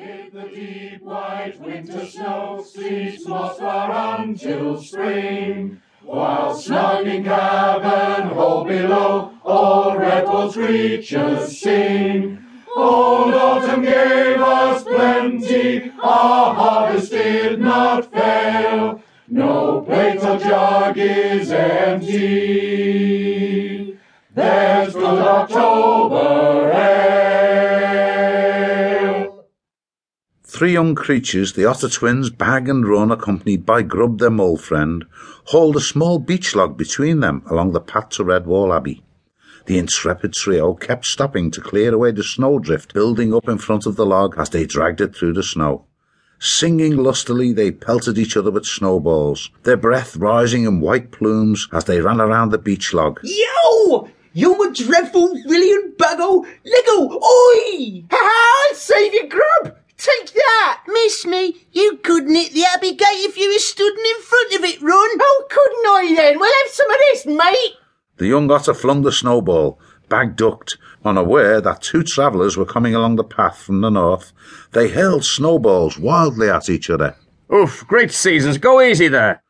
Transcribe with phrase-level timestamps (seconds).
[0.00, 5.82] Amid the deep white winter snow sleeps far until spring.
[6.02, 12.38] While snug in cabin hole below, all Redwall's creatures sing.
[12.74, 19.02] Old autumn gave us plenty, our harvest did not fail.
[19.28, 22.70] No plate or jug is empty.
[24.34, 25.99] There's good October
[30.60, 35.06] Three young creatures, the otter twins, Bag and Run, accompanied by Grub, their mole friend,
[35.44, 39.02] hauled a small beech log between them along the path to Redwall Abbey.
[39.64, 43.96] The intrepid trio kept stopping to clear away the snowdrift building up in front of
[43.96, 45.86] the log as they dragged it through the snow.
[46.38, 51.84] Singing lustily, they pelted each other with snowballs, their breath rising in white plumes as
[51.84, 53.18] they ran around the beech log.
[53.24, 54.10] Yo!
[54.34, 56.44] You a dreadful villain buggo!
[56.66, 57.14] Lego!
[57.14, 58.04] Oi!
[58.10, 58.74] Ha ha!
[58.74, 59.79] Save you, Grub!
[60.00, 60.82] Take that!
[60.88, 64.64] Miss me, you couldn't hit the Abbey Gate if you was stood in front of
[64.64, 65.10] it, Run.
[65.20, 66.38] Oh, couldn't I then?
[66.38, 67.74] We'll have some of this, mate!
[68.16, 69.78] The young otter flung the snowball.
[70.08, 70.78] Bag ducked.
[71.04, 74.32] Unaware that two travellers were coming along the path from the north,
[74.72, 77.16] they hurled snowballs wildly at each other.
[77.52, 78.58] Oof, great seasons.
[78.58, 79.42] Go easy there.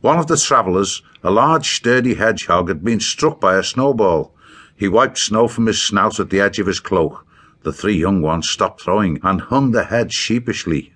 [0.00, 4.34] One of the travellers, a large sturdy hedgehog, had been struck by a snowball.
[4.76, 7.26] He wiped snow from his snout at the edge of his cloak.
[7.64, 10.92] The three young ones stopped throwing and hung their heads sheepishly.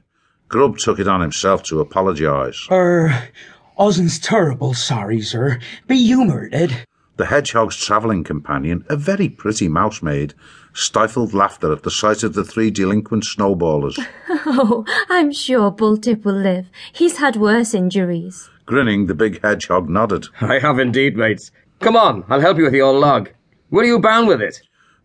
[0.48, 2.68] Grub took it on himself to apologise.
[2.70, 3.30] Er,
[3.78, 5.60] Ozen's terrible sorry, sir.
[5.86, 6.86] Be humoured, Ed.
[7.16, 10.34] The hedgehog's travelling companion, a very pretty mousemaid,
[10.74, 13.98] stifled laughter at the sight of the three delinquent snowballers.
[14.50, 16.66] Oh, I'm sure Bulltip will live.
[16.92, 18.48] He's had worse injuries.
[18.66, 20.26] Grinning, the big hedgehog nodded.
[20.40, 21.50] I have indeed, mates.
[21.80, 23.30] Come on, I'll help you with your log.
[23.70, 24.60] Where are you bound with it?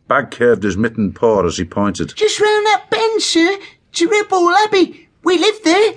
[0.07, 2.13] Bag curved his mittened paw as he pointed.
[2.15, 3.57] Just round that bend, sir,
[3.93, 5.09] to Redwall Abbey.
[5.23, 5.93] We live there.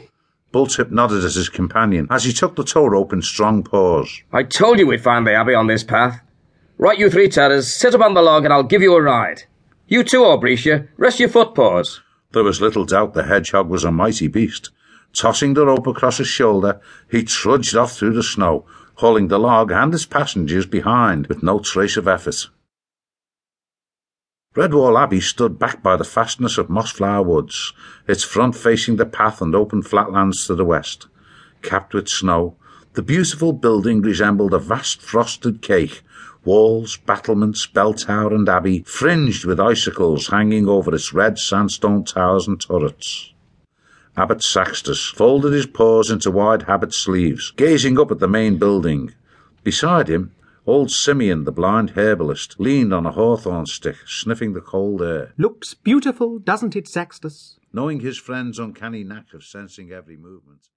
[0.52, 4.22] Bulltip nodded at his companion as he took the tow rope in strong paws.
[4.32, 6.20] I told you we'd find the Abbey on this path.
[6.78, 9.42] Right, you three terrors, sit up on the log and I'll give you a ride.
[9.88, 12.00] You too, Aubretia, rest your foot paws.
[12.32, 14.70] There was little doubt the hedgehog was a mighty beast.
[15.12, 16.80] Tossing the rope across his shoulder,
[17.10, 21.58] he trudged off through the snow, hauling the log and its passengers behind with no
[21.58, 22.48] trace of effort.
[24.56, 27.74] Redwall Abbey stood back by the fastness of Mossflower Woods,
[28.08, 31.08] its front facing the path and open flatlands to the west.
[31.60, 32.56] Capped with snow,
[32.94, 36.00] the beautiful building resembled a vast frosted cake,
[36.46, 42.48] walls, battlements, bell tower and abbey fringed with icicles hanging over its red sandstone towers
[42.48, 43.34] and turrets.
[44.16, 49.12] Abbot Saxtus folded his paws into wide habit sleeves, gazing up at the main building.
[49.62, 50.32] Beside him,
[50.66, 55.32] old Simeon, the blind herbalist, leaned on a hawthorn stick, sniffing the cold air.
[55.38, 57.58] Looks beautiful, doesn't it, Saxtus?
[57.72, 60.60] Knowing his friend's uncanny knack of sensing every movement,